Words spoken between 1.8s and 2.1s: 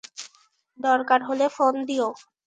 দিও।